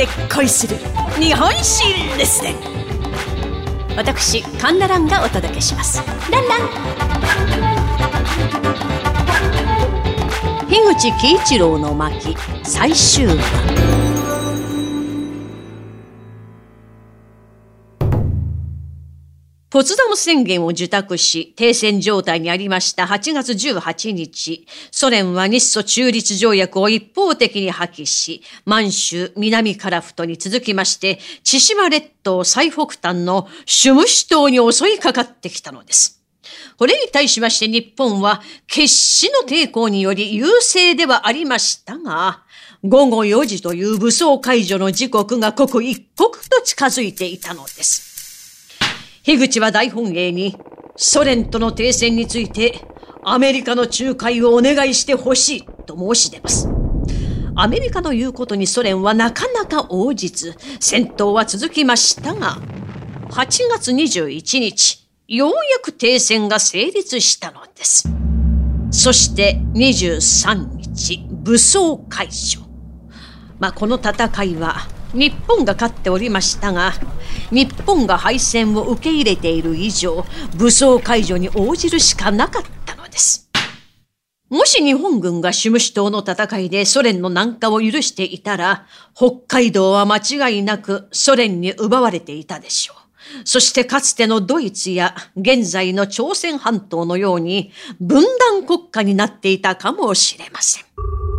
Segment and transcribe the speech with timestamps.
[0.00, 0.76] で恋する
[1.20, 1.84] 日本史
[2.16, 2.54] ですね。
[3.98, 6.02] 私カンナランがお届けします。
[6.30, 6.60] ランラン。
[10.70, 14.09] 樋口喜一郎の巻最終話
[19.70, 36.20] ポツダム宣言を受託し、停戦状態にありました8月18日、ソ連は日ソ中立条約を一方的に破棄し、満州、南カラフトに続きまして、千島列島最北端のシュムシ島に襲いかかってきたのです。
[36.76, 42.42] これに対しまして日本は決死の抵抗により優勢ではありましたが、
[42.82, 48.09] 午後4時という武装解除の時刻が刻一刻と近づいていたのです。
[49.22, 50.56] 樋口は大本営に
[50.96, 52.80] ソ連との停戦について
[53.22, 56.68] アメリカの仲介をお願いしてほしいと申し出ます。
[57.54, 62.56] アメリカの言うことにソ連はなかなか応じず、戦闘は続きましたが、
[63.30, 68.08] 8月21日、ようやく停戦が成立したのです。
[68.90, 72.60] そして23日、武装解除。
[73.58, 74.76] まあ、この戦いは
[75.12, 76.92] 日本が勝っておりましたが、
[77.50, 80.24] 日本が敗戦を受け入れている以上、
[80.56, 83.50] 武装解除に応じるしかなかったのです。
[84.48, 90.16] もし日本軍がシュムシ島の戦いでソ連の南下を許していたら、北海道は間
[90.48, 92.96] 違いなくソ連に奪われていたでしょう。
[93.44, 101.29] そしてかつてのドイツや現在の朝鮮半島のように分断国家になっていたかもしれません。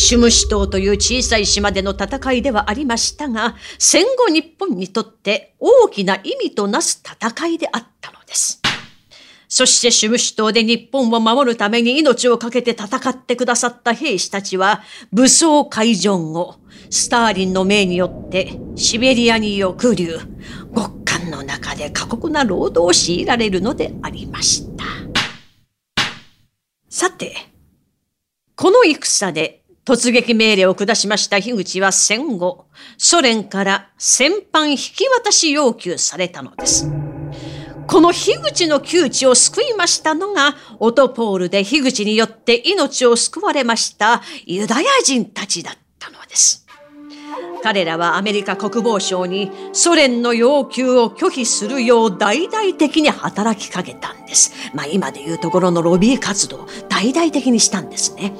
[0.00, 8.62] シュムシ島という小さい島での戦いではありましたが、戦後日本にとって大きな意味となす戦いであったのです。
[9.46, 16.56] そしてシュムシ島で日本を守るために命を懸けて戦ってくださった兵士たちは、武装解除後、
[16.88, 20.18] スターリンの命によってシベリアに抑留、
[20.74, 24.84] 極寒の中で過酷な労働を強いられるのでありました。
[26.88, 27.36] さて、
[28.56, 32.66] この戦で突撃命令を下しました樋口は戦後、
[32.98, 36.88] ソ連から戦犯引き渡し要求されたのです。
[37.86, 46.66] この樋口の窮地を救いましたのが、オトポールで樋口によって命を救われましたユダヤ人たちだったのです。
[47.62, 54.52] 彼らはアメリカ国防省にソ連の要求を拒否するよう大々的に働きかけたんです。
[54.74, 58.34] まあ今で言うところのロビー活動、大々的にしたんですね。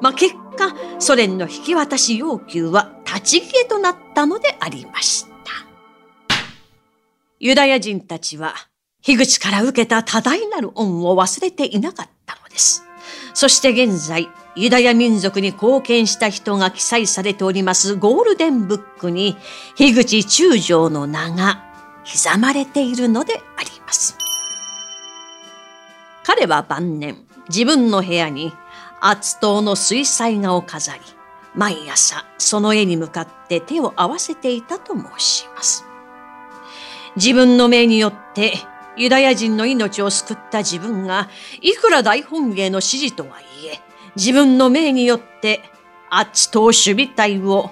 [0.00, 5.30] まあ結果、ソ連の引き渡し要求は立ち消えとなったのでありました。
[7.38, 8.54] ユダヤ人たちは、
[9.02, 12.84] 樋口から受けた多大なる恩を忘れていなかったのです。
[13.32, 19.36] そして現在、ユダヤ民族に貢献した人が記載されておりますゴールデンブックに、
[19.76, 21.64] 樋口中将の名が
[22.04, 24.16] 刻まれているのであります。
[26.24, 27.16] 彼は晩年、
[27.48, 28.52] 自分の部屋に
[29.00, 31.00] 厚党の水彩画を飾り、
[31.54, 35.84] 毎朝その絵に向かって手を合わせていたと申します。
[37.16, 38.54] 自分の命によって
[38.96, 41.28] ユダヤ人の命を救った自分が、
[41.60, 43.80] いくら大本営の指示とはいえ、
[44.16, 45.62] 自分の命によって
[46.10, 47.70] アッチ党守備隊を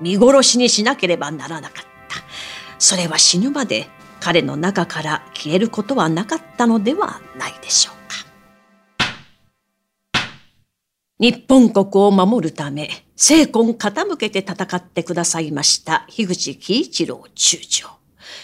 [0.00, 2.16] 見殺しにしなければならなかった。
[2.78, 3.88] それは死ぬまで
[4.20, 7.99] 彼の中から消えることはなかったのではないでしょう。
[11.20, 17.90] 日本国を守るため、精魂傾けて戦ってくださいました樋口喜一郎中将。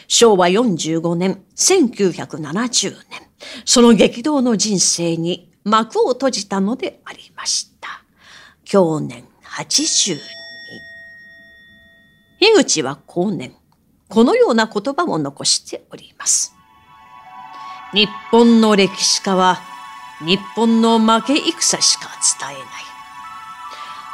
[0.08, 3.22] 昭和45年、1970年、
[3.64, 8.04] その激動の人生に幕を閉じたのでありました。
[8.66, 10.18] 去年82。
[12.38, 13.54] 樋口は後年、
[14.10, 16.54] このような言葉を残しております。
[17.94, 19.75] 日本の歴史家は
[20.20, 22.08] 日本の負け戦しか
[22.40, 22.64] 伝えない。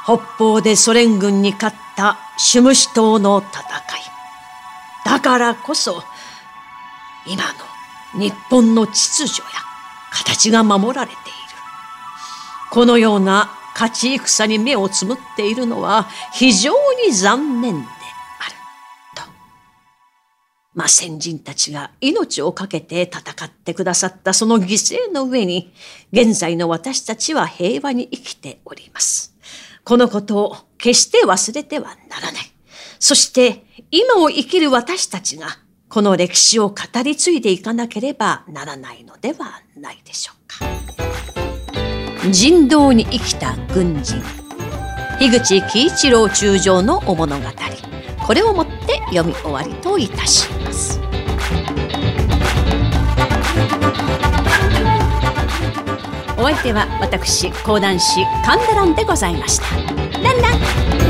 [0.05, 3.62] 北方でソ連軍に勝ったシュムシ島の戦い。
[5.05, 6.03] だからこそ、
[7.26, 7.44] 今
[8.15, 9.61] の日本の秩序や
[10.11, 11.23] 形が守られている。
[12.71, 16.73] このような勝ち戦に目をつむっているのは非常
[17.06, 18.01] に残念だ
[20.75, 25.73] まあ、先人たちが命を懸けて戦ってくださったその犠牲の上に、
[26.13, 29.35] 現在の私たちは平和に生きております。
[29.85, 32.53] このことを決して忘れてはならない。
[32.99, 35.59] そして、今を生きる私たちが、
[35.89, 42.31] この歴史を語り継いでいかなければならないのではないでしょうか。
[42.31, 44.23] 人道に生きた軍人。
[45.19, 47.45] 樋口喜一郎中将のお物語
[48.27, 51.00] これをもって読み終わりといたします
[56.43, 59.76] お相手は私講談師神田蘭でございました。
[60.20, 61.01] ランラン